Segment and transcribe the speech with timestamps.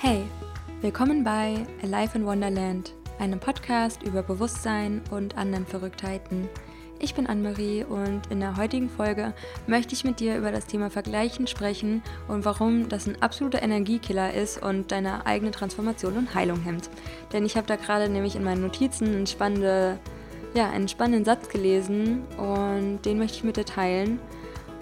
[0.00, 0.24] Hey,
[0.82, 6.48] willkommen bei Alive in Wonderland, einem Podcast über Bewusstsein und anderen Verrücktheiten.
[6.98, 9.32] Ich bin Anne-Marie und in der heutigen Folge
[9.66, 14.34] möchte ich mit dir über das Thema Vergleichen sprechen und warum das ein absoluter Energiekiller
[14.34, 16.90] ist und deine eigene Transformation und Heilung hemmt.
[17.32, 19.98] Denn ich habe da gerade nämlich in meinen Notizen einen, spannende,
[20.54, 24.18] ja, einen spannenden Satz gelesen und den möchte ich mit dir teilen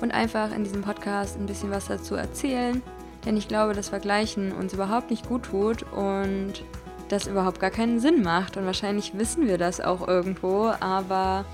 [0.01, 2.83] und einfach in diesem Podcast ein bisschen was dazu erzählen
[3.25, 6.65] denn ich glaube, dass Vergleichen uns überhaupt nicht gut tut und
[7.09, 8.57] das überhaupt gar keinen Sinn macht.
[8.57, 10.73] Und wahrscheinlich wissen wir das auch irgendwo.
[10.81, 11.45] Aber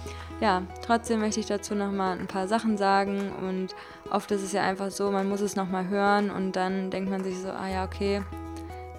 [0.40, 3.32] ja, trotzdem möchte ich dazu nochmal ein paar Sachen sagen.
[3.42, 3.74] Und
[4.10, 7.24] oft ist es ja einfach so, man muss es nochmal hören und dann denkt man
[7.24, 8.22] sich so, ah ja, okay,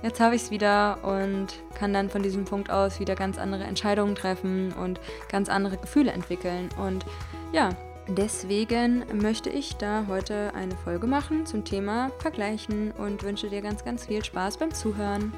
[0.04, 3.64] jetzt habe ich es wieder und kann dann von diesem Punkt aus wieder ganz andere
[3.64, 6.70] Entscheidungen treffen und ganz andere Gefühle entwickeln.
[6.78, 7.06] Und
[7.54, 7.70] ja,
[8.18, 13.86] Deswegen möchte ich da heute eine Folge machen zum Thema Vergleichen und wünsche dir ganz,
[13.86, 15.32] ganz viel Spaß beim Zuhören.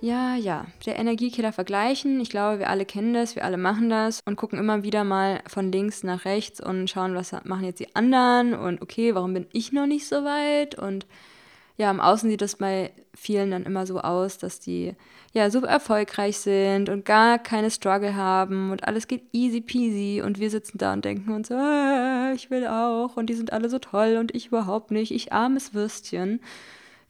[0.00, 2.20] Ja, ja, der Energiekiller vergleichen.
[2.20, 5.40] Ich glaube, wir alle kennen das, wir alle machen das und gucken immer wieder mal
[5.46, 9.46] von links nach rechts und schauen, was machen jetzt die anderen und okay, warum bin
[9.52, 11.06] ich noch nicht so weit und
[11.78, 14.94] ja, im Außen sieht es bei vielen dann immer so aus, dass die
[15.32, 20.40] ja super erfolgreich sind und gar keine Struggle haben und alles geht easy peasy und
[20.40, 23.78] wir sitzen da und denken uns, äh, ich will auch und die sind alle so
[23.78, 26.40] toll und ich überhaupt nicht, ich armes Würstchen.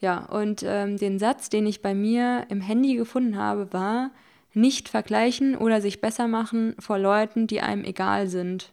[0.00, 4.10] Ja, und ähm, den Satz, den ich bei mir im Handy gefunden habe, war,
[4.52, 8.72] nicht vergleichen oder sich besser machen vor Leuten, die einem egal sind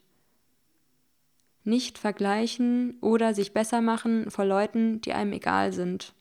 [1.65, 6.13] nicht vergleichen oder sich besser machen vor Leuten, die einem egal sind.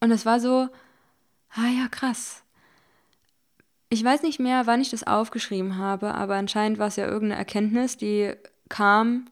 [0.00, 0.68] Und es war so,
[1.54, 2.42] ah ja, krass.
[3.88, 7.38] Ich weiß nicht mehr, wann ich das aufgeschrieben habe, aber anscheinend war es ja irgendeine
[7.38, 8.32] Erkenntnis, die
[8.68, 9.26] kam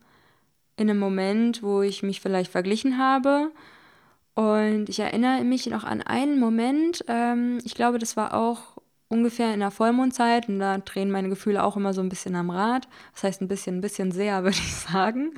[0.77, 3.51] in einem Moment, wo ich mich vielleicht verglichen habe.
[4.35, 8.74] Und ich erinnere mich noch an einen Moment, ähm, ich glaube, das war auch
[9.15, 12.51] ungefähr in der Vollmondzeit und da drehen meine Gefühle auch immer so ein bisschen am
[12.51, 12.89] Rad.
[13.13, 15.35] Das heißt ein bisschen, ein bisschen sehr, würde ich sagen.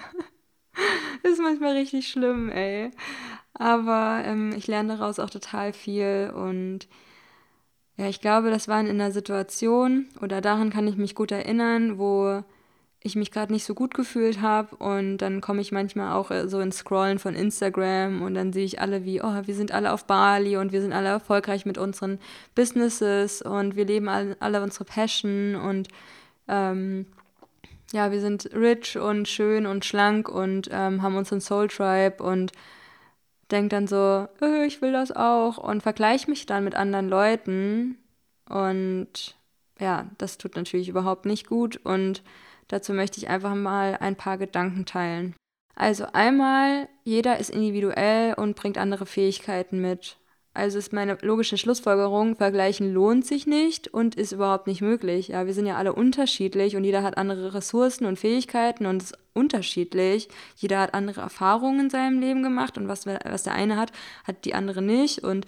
[1.23, 2.91] ist manchmal richtig schlimm, ey.
[3.55, 6.89] Aber ähm, ich lerne daraus auch total viel und
[7.97, 11.99] ja, ich glaube, das war in einer Situation oder daran kann ich mich gut erinnern,
[11.99, 12.43] wo
[13.07, 16.49] ich mich gerade nicht so gut gefühlt habe und dann komme ich manchmal auch äh,
[16.49, 19.93] so ins Scrollen von Instagram und dann sehe ich alle wie, oh, wir sind alle
[19.93, 22.19] auf Bali und wir sind alle erfolgreich mit unseren
[22.55, 25.89] Businesses und wir leben alle, alle unsere Passion und
[26.49, 27.07] ähm,
[27.93, 32.53] ja, wir sind rich und schön und schlank und ähm, haben unseren Soul Tribe und
[33.51, 37.99] denke dann so, oh, ich will das auch und vergleiche mich dann mit anderen Leuten.
[38.49, 39.37] Und
[39.79, 42.23] ja, das tut natürlich überhaupt nicht gut und
[42.69, 45.35] Dazu möchte ich einfach mal ein paar Gedanken teilen.
[45.75, 50.17] Also einmal, jeder ist individuell und bringt andere Fähigkeiten mit.
[50.55, 55.29] Also ist meine logische Schlussfolgerung, vergleichen lohnt sich nicht und ist überhaupt nicht möglich.
[55.29, 59.19] Ja, wir sind ja alle unterschiedlich und jeder hat andere Ressourcen und Fähigkeiten und ist
[59.35, 60.31] unterschiedlich.
[60.57, 63.93] Jeder hat andere Erfahrungen in seinem Leben gemacht und was, was der eine hat,
[64.25, 65.45] hat die andere nicht und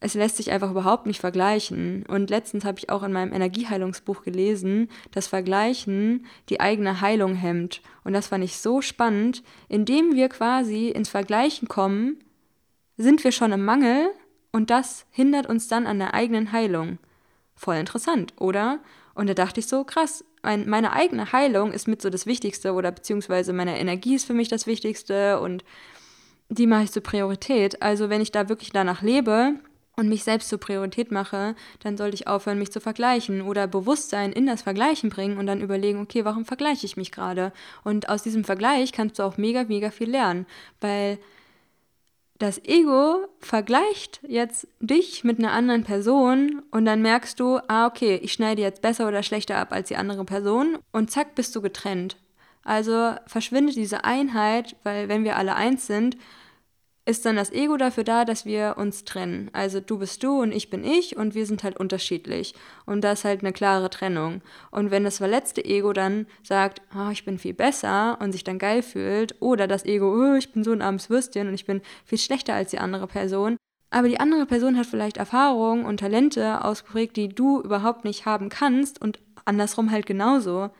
[0.00, 2.04] es lässt sich einfach überhaupt nicht vergleichen.
[2.08, 7.82] Und letztens habe ich auch in meinem Energieheilungsbuch gelesen, dass Vergleichen die eigene Heilung hemmt.
[8.02, 9.42] Und das fand ich so spannend.
[9.68, 12.18] Indem wir quasi ins Vergleichen kommen,
[12.96, 14.08] sind wir schon im Mangel
[14.52, 16.98] und das hindert uns dann an der eigenen Heilung.
[17.54, 18.80] Voll interessant, oder?
[19.14, 22.72] Und da dachte ich so, krass, mein, meine eigene Heilung ist mit so das Wichtigste
[22.72, 25.62] oder beziehungsweise meine Energie ist für mich das Wichtigste und
[26.48, 27.82] die mache ich zur Priorität.
[27.82, 29.54] Also wenn ich da wirklich danach lebe,
[30.00, 34.32] und mich selbst zur Priorität mache, dann sollte ich aufhören, mich zu vergleichen oder Bewusstsein
[34.32, 37.52] in das Vergleichen bringen und dann überlegen, okay, warum vergleiche ich mich gerade?
[37.84, 40.46] Und aus diesem Vergleich kannst du auch mega, mega viel lernen,
[40.80, 41.18] weil
[42.38, 48.18] das Ego vergleicht jetzt dich mit einer anderen Person und dann merkst du, ah, okay,
[48.22, 51.60] ich schneide jetzt besser oder schlechter ab als die andere Person und zack, bist du
[51.60, 52.16] getrennt.
[52.64, 56.16] Also verschwindet diese Einheit, weil wenn wir alle eins sind,
[57.10, 59.50] ist dann das Ego dafür da, dass wir uns trennen.
[59.52, 62.54] Also du bist du und ich bin ich und wir sind halt unterschiedlich.
[62.86, 64.40] Und das ist halt eine klare Trennung.
[64.70, 68.58] Und wenn das verletzte Ego dann sagt, oh, ich bin viel besser und sich dann
[68.58, 71.82] geil fühlt, oder das Ego, oh, ich bin so ein armes Würstchen und ich bin
[72.04, 73.56] viel schlechter als die andere Person,
[73.90, 78.48] aber die andere Person hat vielleicht Erfahrungen und Talente ausgeprägt, die du überhaupt nicht haben
[78.48, 80.70] kannst und andersrum halt genauso.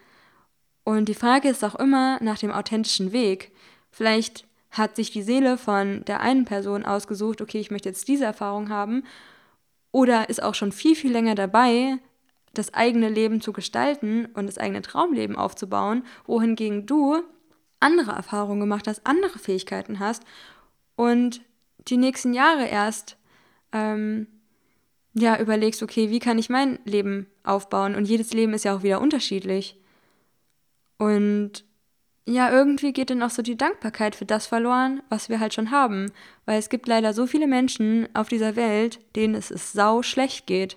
[0.84, 3.52] Und die Frage ist auch immer nach dem authentischen Weg.
[3.90, 8.24] Vielleicht hat sich die Seele von der einen Person ausgesucht, okay, ich möchte jetzt diese
[8.24, 9.04] Erfahrung haben,
[9.92, 11.98] oder ist auch schon viel, viel länger dabei,
[12.54, 17.22] das eigene Leben zu gestalten und das eigene Traumleben aufzubauen, wohingegen du
[17.80, 20.22] andere Erfahrungen gemacht hast, andere Fähigkeiten hast
[20.96, 21.40] und
[21.88, 23.16] die nächsten Jahre erst
[23.72, 24.26] ähm,
[25.14, 27.94] ja überlegst, okay, wie kann ich mein Leben aufbauen?
[27.94, 29.78] Und jedes Leben ist ja auch wieder unterschiedlich.
[30.98, 31.64] Und
[32.30, 35.70] ja, irgendwie geht dann auch so die Dankbarkeit für das verloren, was wir halt schon
[35.70, 36.12] haben.
[36.46, 40.46] Weil es gibt leider so viele Menschen auf dieser Welt, denen es, es sau schlecht
[40.46, 40.76] geht.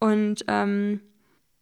[0.00, 1.00] Und ähm,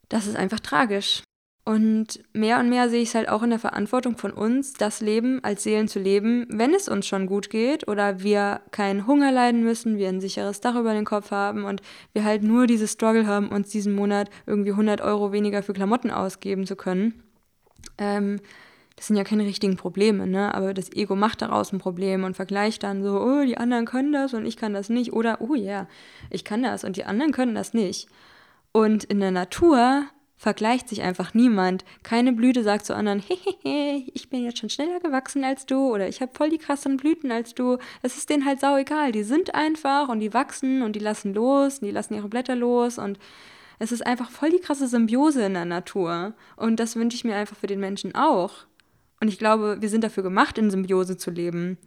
[0.09, 1.23] das ist einfach tragisch.
[1.63, 4.99] Und mehr und mehr sehe ich es halt auch in der Verantwortung von uns, das
[4.99, 9.31] Leben als Seelen zu leben, wenn es uns schon gut geht oder wir keinen Hunger
[9.31, 11.83] leiden müssen, wir ein sicheres Dach über den Kopf haben und
[12.13, 16.09] wir halt nur dieses Struggle haben, uns diesen Monat irgendwie 100 Euro weniger für Klamotten
[16.09, 17.21] ausgeben zu können.
[17.97, 18.39] Ähm,
[18.95, 20.53] das sind ja keine richtigen Probleme, ne?
[20.53, 24.13] Aber das Ego macht daraus ein Problem und vergleicht dann so, oh, die anderen können
[24.13, 25.13] das und ich kann das nicht.
[25.13, 25.87] Oder, oh ja, yeah,
[26.29, 28.07] ich kann das und die anderen können das nicht.
[28.71, 30.05] Und in der Natur
[30.41, 31.85] vergleicht sich einfach niemand.
[32.01, 33.21] Keine Blüte sagt zu anderen,
[33.63, 36.97] hehehe, ich bin jetzt schon schneller gewachsen als du oder ich habe voll die krassen
[36.97, 37.77] Blüten als du.
[38.01, 39.11] Es ist denen halt sau egal.
[39.11, 42.55] Die sind einfach und die wachsen und die lassen los und die lassen ihre Blätter
[42.55, 43.19] los und
[43.81, 46.33] es ist einfach voll die krasse Symbiose in der Natur.
[46.55, 48.51] Und das wünsche ich mir einfach für den Menschen auch.
[49.19, 51.79] Und ich glaube, wir sind dafür gemacht, in Symbiose zu leben.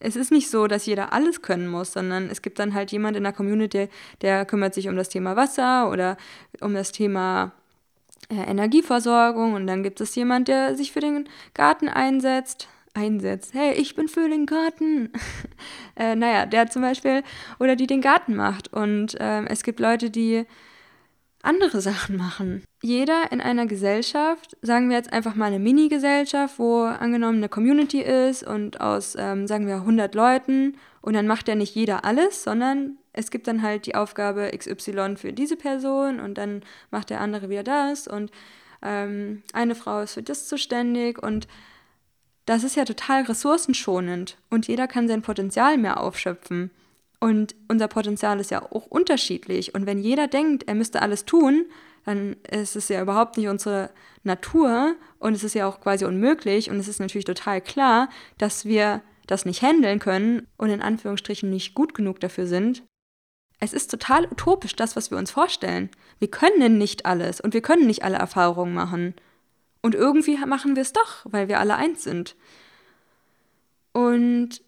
[0.00, 3.16] Es ist nicht so, dass jeder alles können muss, sondern es gibt dann halt jemand
[3.16, 3.88] in der Community,
[4.20, 6.16] der kümmert sich um das Thema Wasser oder
[6.60, 7.52] um das Thema
[8.30, 12.68] äh, Energieversorgung und dann gibt es jemand, der sich für den Garten einsetzt.
[12.94, 13.54] Einsetzt.
[13.54, 15.12] Hey, ich bin für den Garten.
[15.96, 17.22] äh, naja, der zum Beispiel,
[17.60, 18.72] oder die den Garten macht.
[18.72, 20.46] Und äh, es gibt Leute, die
[21.42, 22.64] andere Sachen machen.
[22.82, 28.00] Jeder in einer Gesellschaft, sagen wir jetzt einfach mal eine Mini-Gesellschaft, wo angenommen eine Community
[28.00, 32.42] ist und aus, ähm, sagen wir, 100 Leuten und dann macht ja nicht jeder alles,
[32.42, 37.20] sondern es gibt dann halt die Aufgabe XY für diese Person und dann macht der
[37.20, 38.30] andere wieder das und
[38.82, 41.48] ähm, eine Frau ist für das zuständig und
[42.46, 46.70] das ist ja total ressourcenschonend und jeder kann sein Potenzial mehr aufschöpfen.
[47.20, 49.74] Und unser Potenzial ist ja auch unterschiedlich.
[49.74, 51.66] Und wenn jeder denkt, er müsste alles tun,
[52.04, 53.90] dann ist es ja überhaupt nicht unsere
[54.22, 56.70] Natur und es ist ja auch quasi unmöglich.
[56.70, 61.50] Und es ist natürlich total klar, dass wir das nicht handeln können und in Anführungsstrichen
[61.50, 62.82] nicht gut genug dafür sind.
[63.60, 65.90] Es ist total utopisch, das, was wir uns vorstellen.
[66.20, 69.14] Wir können nicht alles und wir können nicht alle Erfahrungen machen.
[69.82, 72.36] Und irgendwie machen wir es doch, weil wir alle eins sind.
[73.92, 74.62] Und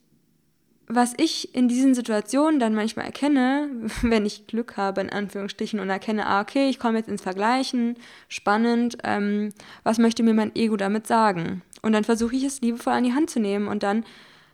[0.92, 3.70] was ich in diesen Situationen dann manchmal erkenne,
[4.02, 7.96] wenn ich Glück habe, in Anführungsstrichen, und erkenne, ah, okay, ich komme jetzt ins Vergleichen,
[8.28, 9.52] spannend, ähm,
[9.84, 11.62] was möchte mir mein Ego damit sagen?
[11.82, 14.04] Und dann versuche ich es liebevoll an die Hand zu nehmen und dann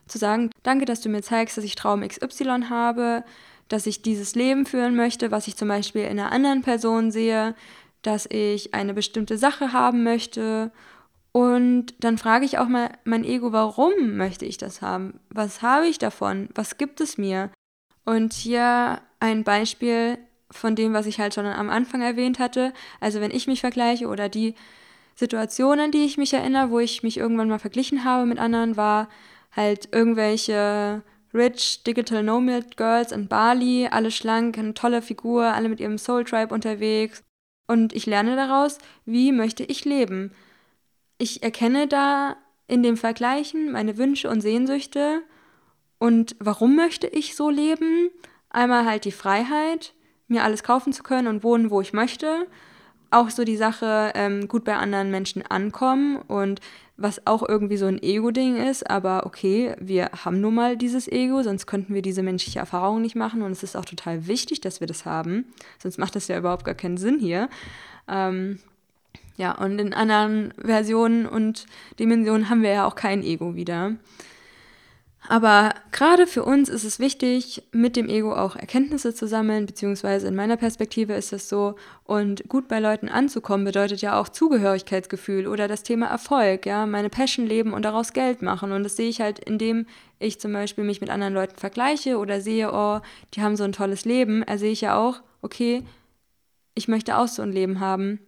[0.07, 3.23] zu sagen, danke, dass du mir zeigst, dass ich Traum XY habe,
[3.67, 7.55] dass ich dieses Leben führen möchte, was ich zum Beispiel in einer anderen Person sehe,
[8.01, 10.71] dass ich eine bestimmte Sache haben möchte
[11.37, 15.19] und dann frage ich auch mal mein Ego, warum möchte ich das haben?
[15.29, 16.49] Was habe ich davon?
[16.55, 17.51] Was gibt es mir?
[18.05, 20.17] Und hier ein Beispiel
[20.49, 22.73] von dem, was ich halt schon am Anfang erwähnt hatte.
[22.99, 24.55] Also wenn ich mich vergleiche oder die
[25.13, 29.07] Situationen, die ich mich erinnere, wo ich mich irgendwann mal verglichen habe mit anderen, war
[29.55, 31.03] halt irgendwelche
[31.35, 36.23] Rich Digital Nomad Girls in Bali, alle schlank, eine tolle Figur, alle mit ihrem Soul
[36.23, 37.21] Tribe unterwegs.
[37.67, 40.31] Und ich lerne daraus, wie möchte ich leben?
[41.17, 45.21] Ich erkenne da in dem Vergleichen meine Wünsche und Sehnsüchte
[45.99, 48.09] und warum möchte ich so leben?
[48.49, 49.93] Einmal halt die Freiheit,
[50.27, 52.47] mir alles kaufen zu können und wohnen, wo ich möchte.
[53.09, 56.59] Auch so die Sache, ähm, gut bei anderen Menschen ankommen und
[56.97, 61.43] was auch irgendwie so ein Ego-Ding ist, aber okay, wir haben nun mal dieses Ego,
[61.43, 64.79] sonst könnten wir diese menschliche Erfahrung nicht machen und es ist auch total wichtig, dass
[64.79, 65.45] wir das haben,
[65.81, 67.49] sonst macht das ja überhaupt gar keinen Sinn hier.
[68.07, 68.59] Ähm,
[69.37, 71.67] ja, und in anderen Versionen und
[71.99, 73.95] Dimensionen haben wir ja auch kein Ego wieder.
[75.29, 80.27] Aber gerade für uns ist es wichtig, mit dem Ego auch Erkenntnisse zu sammeln, beziehungsweise
[80.27, 81.75] in meiner Perspektive ist es so.
[82.05, 87.09] Und gut bei Leuten anzukommen bedeutet ja auch Zugehörigkeitsgefühl oder das Thema Erfolg, ja, meine
[87.09, 88.71] Passion leben und daraus Geld machen.
[88.71, 89.85] Und das sehe ich halt, indem
[90.17, 93.01] ich zum Beispiel mich mit anderen Leuten vergleiche oder sehe, oh,
[93.33, 95.83] die haben so ein tolles Leben, ersehe ich ja auch, okay,
[96.73, 98.19] ich möchte auch so ein Leben haben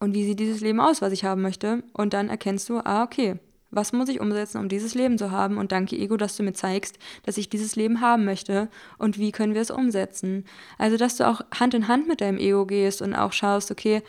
[0.00, 1.82] und wie sieht dieses Leben aus, was ich haben möchte?
[1.92, 3.38] Und dann erkennst du, ah, okay,
[3.70, 5.58] was muss ich umsetzen, um dieses Leben zu haben?
[5.58, 8.68] Und danke, Ego, dass du mir zeigst, dass ich dieses Leben haben möchte
[8.98, 10.44] und wie können wir es umsetzen?
[10.78, 14.02] Also, dass du auch Hand in Hand mit deinem Ego gehst und auch schaust, okay,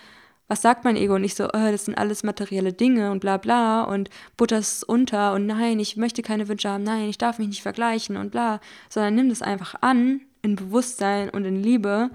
[0.47, 1.19] was sagt mein Ego?
[1.19, 5.45] Nicht so, oh, das sind alles materielle Dinge und bla bla und butterst unter und
[5.45, 8.59] nein, ich möchte keine Wünsche haben, nein, ich darf mich nicht vergleichen und bla,
[8.89, 12.09] sondern nimm das einfach an in Bewusstsein und in Liebe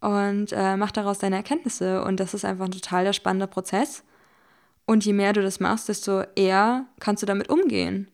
[0.00, 2.04] und äh, mach daraus deine Erkenntnisse.
[2.04, 4.04] Und das ist einfach ein total der spannende Prozess.
[4.86, 8.08] Und je mehr du das machst, desto eher kannst du damit umgehen.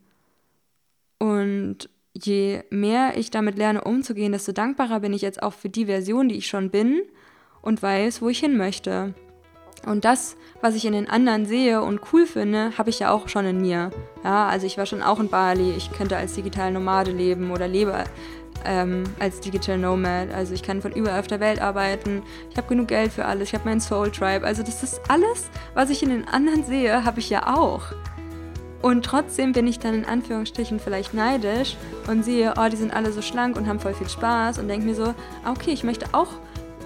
[1.18, 5.86] Und je mehr ich damit lerne umzugehen, desto dankbarer bin ich jetzt auch für die
[5.86, 7.02] Version, die ich schon bin
[7.60, 9.14] und weiß, wo ich hin möchte.
[9.86, 13.28] Und das, was ich in den anderen sehe und cool finde, habe ich ja auch
[13.28, 13.90] schon in mir.
[14.22, 17.66] Ja, also ich war schon auch in Bali, ich könnte als digitale Nomade leben oder
[17.66, 18.04] lebe
[18.64, 20.32] ähm, als Digital Nomad.
[20.32, 23.48] Also ich kann von überall auf der Welt arbeiten, ich habe genug Geld für alles,
[23.48, 24.46] ich habe meinen Soul Tribe.
[24.46, 27.82] Also das ist alles, was ich in den anderen sehe, habe ich ja auch.
[28.82, 31.76] Und trotzdem bin ich dann in Anführungsstrichen vielleicht neidisch
[32.08, 34.86] und sehe, oh, die sind alle so schlank und haben voll viel Spaß und denke
[34.86, 35.14] mir so,
[35.44, 36.30] ah, okay, ich möchte auch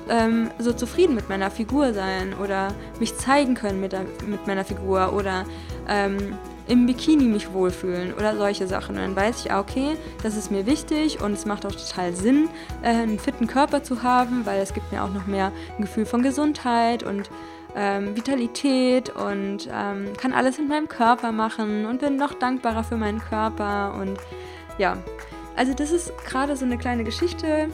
[0.09, 2.68] ähm, so zufrieden mit meiner Figur sein oder
[3.00, 5.45] mich zeigen können mit, der, mit meiner Figur oder
[5.88, 6.37] ähm,
[6.68, 8.96] im Bikini mich wohlfühlen oder solche Sachen.
[8.96, 12.49] Und dann weiß ich, okay, das ist mir wichtig und es macht auch total Sinn,
[12.82, 16.06] äh, einen fitten Körper zu haben, weil es gibt mir auch noch mehr ein Gefühl
[16.06, 17.30] von Gesundheit und
[17.76, 22.96] ähm, Vitalität und ähm, kann alles mit meinem Körper machen und bin noch dankbarer für
[22.96, 23.94] meinen Körper.
[24.00, 24.18] Und
[24.78, 24.96] ja,
[25.54, 27.68] also das ist gerade so eine kleine Geschichte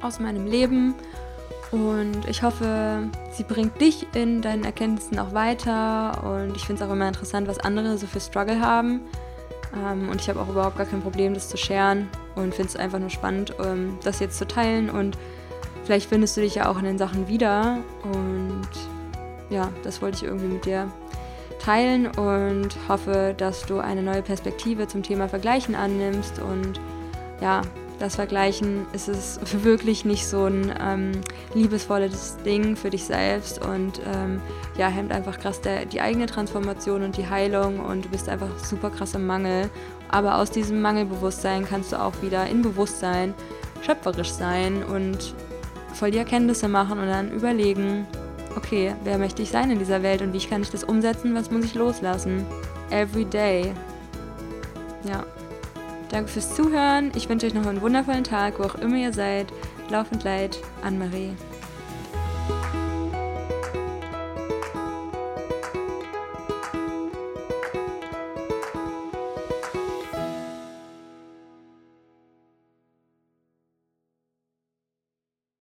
[0.00, 0.94] aus meinem Leben
[1.70, 6.24] und ich hoffe, sie bringt dich in deinen Erkenntnissen auch weiter.
[6.24, 9.02] Und ich finde es auch immer interessant, was andere so für Struggle haben.
[9.76, 12.08] Ähm, und ich habe auch überhaupt gar kein Problem, das zu scheren.
[12.34, 14.90] Und finde es einfach nur spannend, ähm, das jetzt zu teilen.
[14.90, 15.16] Und
[15.84, 17.78] vielleicht findest du dich ja auch in den Sachen wieder.
[18.02, 18.68] Und
[19.48, 20.90] ja, das wollte ich irgendwie mit dir
[21.60, 26.80] teilen und hoffe, dass du eine neue Perspektive zum Thema Vergleichen annimmst und
[27.40, 27.62] ja,
[28.00, 31.12] das Vergleichen ist es wirklich nicht so ein ähm,
[31.54, 34.40] liebesvolles Ding für dich selbst und ähm,
[34.76, 38.58] ja, hemmt einfach krass der, die eigene Transformation und die Heilung und du bist einfach
[38.58, 39.68] super krass im Mangel.
[40.08, 43.34] Aber aus diesem Mangelbewusstsein kannst du auch wieder in Bewusstsein
[43.82, 45.34] schöpferisch sein und
[45.92, 48.06] voll die Erkenntnisse machen und dann überlegen,
[48.56, 51.50] okay, wer möchte ich sein in dieser Welt und wie kann ich das umsetzen, was
[51.50, 52.46] muss ich loslassen?
[52.90, 53.72] Every day.
[55.04, 55.22] Ja.
[56.10, 57.12] Danke fürs Zuhören.
[57.14, 59.46] Ich wünsche euch noch einen wundervollen Tag, wo auch immer ihr seid.
[59.90, 61.30] Laufend Leid, Anne-Marie.